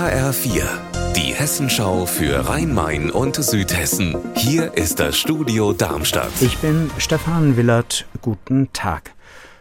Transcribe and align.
HR4, 0.00 0.62
die 1.14 1.34
Hessenschau 1.34 2.06
für 2.06 2.48
Rhein-Main 2.48 3.10
und 3.10 3.36
Südhessen. 3.36 4.16
Hier 4.34 4.72
ist 4.72 4.98
das 4.98 5.18
Studio 5.18 5.74
Darmstadt. 5.74 6.30
Ich 6.40 6.56
bin 6.56 6.90
Stefan 6.96 7.58
Willert. 7.58 8.06
Guten 8.22 8.72
Tag. 8.72 9.12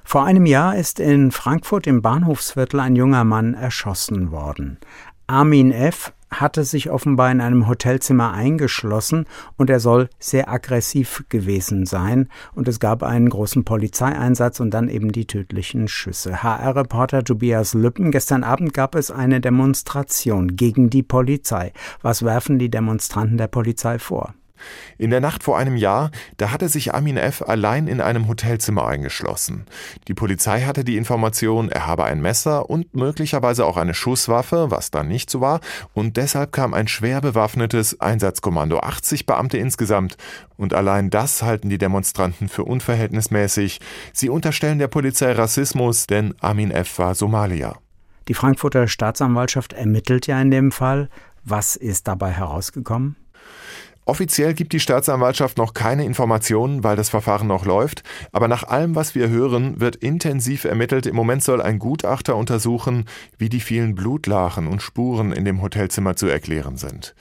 Vor 0.06 0.24
einem 0.24 0.46
Jahr 0.46 0.78
ist 0.78 1.02
in 1.02 1.32
Frankfurt 1.32 1.88
im 1.88 2.02
Bahnhofsviertel 2.02 2.80
ein 2.80 2.96
junger 2.96 3.26
Mann 3.26 3.54
erschossen 3.54 4.32
worden. 4.32 4.78
Armin 5.28 5.74
F 5.74 6.14
hatte 6.32 6.64
sich 6.64 6.90
offenbar 6.90 7.32
in 7.32 7.42
einem 7.42 7.68
Hotelzimmer 7.68 8.34
eingeschlossen 8.34 9.26
und 9.58 9.70
er 9.70 9.80
soll 9.80 10.10
sehr 10.20 10.50
aggressiv 10.50 11.24
gewesen 11.30 11.86
sein 11.86 12.30
und 12.54 12.68
es 12.68 12.80
gab 12.80 13.04
einen 13.04 13.30
großen 13.30 13.64
Polizeieinsatz 13.64 14.60
und 14.60 14.72
dann 14.72 14.90
eben 14.90 15.12
die 15.12 15.26
tödlichen 15.26 15.88
Schüsse. 15.88 16.44
HR-Reporter 16.44 17.24
Tobias 17.24 17.74
Lüppen, 17.74 18.12
gestern 18.12 18.44
Abend 18.44 18.74
gab 18.74 18.96
es 18.96 19.12
eine 19.12 19.42
Demonstration 19.42 20.56
gegen 20.56 20.90
die 20.90 21.04
Polizei. 21.04 21.74
Was 22.02 22.24
werfen 22.24 22.60
die 22.60 22.70
Demonstranten 22.70 23.38
der 23.38 23.48
Polizei 23.48 24.00
vor? 24.00 24.34
In 24.98 25.10
der 25.10 25.22
Nacht 25.22 25.44
vor 25.44 25.58
einem 25.58 25.76
Jahr, 25.76 26.12
da 26.38 26.52
hatte 26.52 26.70
sich 26.70 26.94
Amin 26.94 27.18
F. 27.18 27.42
allein 27.42 27.88
in 27.88 28.02
einem 28.02 28.28
Hotelzimmer 28.28 28.88
eingeschlossen. 28.88 29.66
Die 30.08 30.14
Polizei 30.14 30.62
hatte 30.62 30.84
die 30.84 30.98
Information, 30.98 31.70
er 31.70 31.88
habe 31.88 32.06
ein 32.06 32.22
Messer 32.22 32.70
und 32.70 32.96
möglicherweise 32.96 33.66
auch 33.66 33.78
eine 33.78 33.94
Schusswaffe, 33.94 34.72
was 34.72 34.92
dann 34.92 35.08
nicht 35.08 35.30
so 35.30 35.42
war, 35.42 35.60
und 35.94 36.18
deshalb 36.18 36.52
kam 36.52 36.74
ein 36.74 36.88
schwer 36.88 37.22
bewaffnetes 37.22 38.00
Einsatzkommando, 38.02 38.80
80 38.80 39.26
Beamte 39.26 39.58
insgesamt, 39.58 40.18
und 40.58 40.74
allein 40.74 41.10
das 41.10 41.42
halten 41.42 41.70
die 41.70 41.78
Demonstranten 41.78 42.50
für 42.50 42.66
unverhältnismäßig. 42.66 43.80
Sie 44.14 44.30
unterstellen 44.30 44.80
der 44.80 44.90
Polizei 44.90 45.32
Rassismus, 45.32 46.08
denn 46.08 46.36
Amin 46.42 46.72
F. 46.72 47.00
war 47.00 47.16
Somalier. 47.16 47.76
Die 48.28 48.34
Frankfurter 48.36 48.88
Staatsanwaltschaft 48.88 49.74
ermittelt 49.74 50.28
ja 50.28 50.40
in 50.40 50.52
dem 50.52 50.72
Fall. 50.72 51.10
Was 51.44 51.76
ist 51.76 52.08
dabei 52.08 52.32
herausgekommen? 52.32 53.16
Offiziell 54.10 54.56
gibt 54.56 54.74
die 54.74 54.80
Staatsanwaltschaft 54.80 55.60
noch 55.60 55.76
keine 55.76 56.04
Informationen, 56.04 56.84
weil 56.84 56.96
das 56.96 57.10
Verfahren 57.10 57.46
noch 57.46 57.64
läuft, 57.64 58.02
aber 58.32 58.48
nach 58.48 58.64
allem, 58.64 58.96
was 58.96 59.14
wir 59.14 59.30
hören, 59.30 59.80
wird 59.80 59.98
intensiv 59.98 60.64
ermittelt. 60.64 61.06
Im 61.06 61.16
Moment 61.16 61.44
soll 61.44 61.62
ein 61.62 61.78
Gutachter 61.78 62.36
untersuchen, 62.36 63.06
wie 63.38 63.50
die 63.50 63.60
vielen 63.60 63.94
Blutlachen 63.94 64.66
und 64.66 64.82
Spuren 64.82 65.32
in 65.32 65.46
dem 65.46 65.62
Hotelzimmer 65.62 66.16
zu 66.16 66.26
erklären 66.26 66.76
sind. 66.76 67.14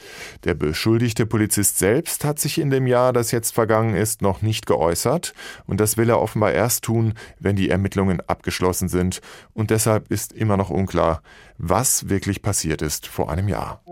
Der 0.45 0.55
beschuldigte 0.55 1.27
Polizist 1.27 1.78
selbst 1.78 2.25
hat 2.25 2.39
sich 2.39 2.58
in 2.58 2.70
dem 2.70 2.86
Jahr, 2.86 3.12
das 3.12 3.33
jetzt 3.33 3.52
vergangen 3.52 3.95
ist, 3.95 4.23
noch 4.23 4.41
nicht 4.41 4.64
geäußert 4.64 5.34
und 5.67 5.80
das 5.80 5.98
will 5.98 6.08
er 6.08 6.23
offenbar 6.23 6.52
erst 6.52 6.84
tun, 6.84 7.12
wenn 7.39 7.55
die 7.55 7.69
Ermittlungen 7.69 8.23
abgeschlossen 8.27 8.89
sind 8.89 9.20
und 9.52 9.69
deshalb 9.69 10.11
ist 10.11 10.33
immer 10.33 10.56
noch 10.56 10.70
unklar, 10.70 11.20
was 11.58 12.08
wirklich 12.08 12.41
passiert 12.41 12.80
ist 12.80 13.06
vor 13.06 13.30
einem 13.30 13.48
Jahr. 13.48 13.83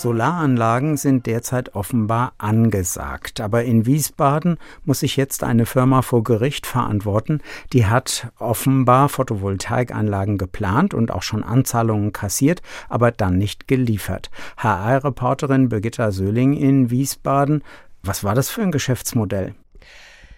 Solaranlagen 0.00 0.96
sind 0.96 1.26
derzeit 1.26 1.74
offenbar 1.74 2.32
angesagt. 2.38 3.40
Aber 3.40 3.64
in 3.64 3.84
Wiesbaden 3.84 4.56
muss 4.84 5.00
sich 5.00 5.16
jetzt 5.16 5.44
eine 5.44 5.66
Firma 5.66 6.00
vor 6.00 6.24
Gericht 6.24 6.66
verantworten, 6.66 7.42
die 7.74 7.84
hat 7.84 8.32
offenbar 8.38 9.10
Photovoltaikanlagen 9.10 10.38
geplant 10.38 10.94
und 10.94 11.10
auch 11.10 11.22
schon 11.22 11.44
Anzahlungen 11.44 12.12
kassiert, 12.12 12.62
aber 12.88 13.12
dann 13.12 13.36
nicht 13.36 13.68
geliefert. 13.68 14.30
HR-Reporterin 14.56 15.68
Birgitta 15.68 16.12
Söhling 16.12 16.54
in 16.54 16.90
Wiesbaden. 16.90 17.62
Was 18.02 18.24
war 18.24 18.34
das 18.34 18.48
für 18.48 18.62
ein 18.62 18.72
Geschäftsmodell? 18.72 19.54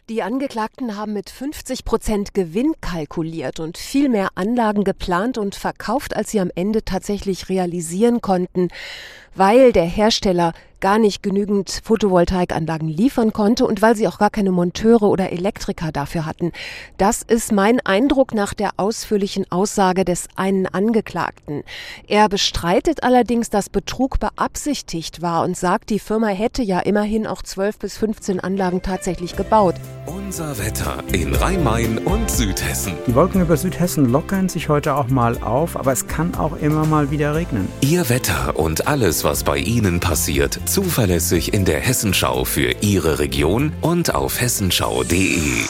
Die 0.08 0.25
Angeklagten 0.25 0.97
haben 0.97 1.12
mit 1.12 1.31
50 1.31 1.84
Prozent 1.84 2.34
Gewinn 2.34 2.75
kalkuliert 2.81 3.61
und 3.61 3.78
viel 3.78 4.08
mehr 4.08 4.31
Anlagen 4.34 4.83
geplant 4.83 5.39
und 5.39 5.55
verkauft, 5.55 6.17
als 6.17 6.33
sie 6.33 6.41
am 6.41 6.50
Ende 6.56 6.84
tatsächlich 6.84 7.48
realisieren 7.48 8.20
konnten, 8.20 8.69
weil 9.36 9.73
der 9.73 9.84
Hersteller 9.84 10.55
gar 10.80 10.98
nicht 10.98 11.23
genügend 11.23 11.80
Photovoltaikanlagen 11.84 12.89
liefern 12.89 13.33
konnte 13.33 13.64
und 13.64 13.80
weil 13.80 13.95
sie 13.95 14.08
auch 14.08 14.19
gar 14.19 14.30
keine 14.30 14.50
Monteure 14.50 15.05
oder 15.05 15.30
Elektriker 15.30 15.92
dafür 15.92 16.27
hatten. 16.27 16.51
Das 16.98 17.23
ist 17.23 17.52
mein 17.52 17.79
Eindruck 17.79 18.34
nach 18.34 18.52
der 18.52 18.73
ausführlichen 18.79 19.51
Aussage 19.52 20.05
des 20.05 20.27
einen 20.34 20.67
Angeklagten. 20.67 21.63
Er 22.08 22.29
bestreitet 22.29 23.05
allerdings, 23.05 23.48
dass 23.48 23.70
Betrug 23.70 24.19
beabsichtigt 24.19 25.23
war 25.23 25.45
und 25.45 25.57
sagt, 25.57 25.90
die 25.90 26.01
Firma 26.01 26.27
hätte 26.27 26.63
ja 26.64 26.80
immerhin 26.80 27.29
auch 27.29 27.42
12 27.42 27.79
bis 27.79 27.96
15 27.96 28.40
Anlagen 28.40 28.83
tatsächlich 28.83 29.36
gebaut. 29.36 29.77
Unser 30.07 30.58
Wetter 30.58 31.05
in 31.13 31.33
Rhein-Main 31.33 31.98
und 31.98 32.29
Südhessen. 32.29 32.95
Die 33.07 33.14
Wolken 33.14 33.40
über 33.40 33.57
Südhessen 33.57 34.11
lockern 34.11 34.48
sich 34.48 34.68
heute 34.68 34.95
auch 34.95 35.07
mal 35.08 35.39
auf, 35.42 35.77
aber 35.77 35.92
es 35.92 36.08
kann 36.08 36.35
auch 36.35 36.57
immer 36.57 36.85
mal 36.86 37.13
wieder 37.13 37.36
regnen. 37.36 37.68
Ihr 37.83 38.08
Wetter 38.08 38.58
und 38.58 38.89
alles, 38.89 39.23
was 39.23 39.45
bei 39.45 39.58
Ihnen 39.58 40.01
passiert, 40.01 40.58
zuverlässig 40.64 41.55
in 41.55 41.64
der 41.64 41.79
Hessenschau 41.79 42.45
für 42.45 42.74
Ihre 42.80 43.20
Region 43.20 43.73
und 43.80 44.14
auf 44.14 44.40
hessenschau.de. 44.40 45.67